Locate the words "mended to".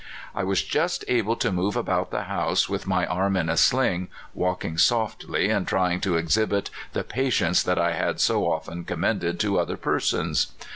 9.01-9.59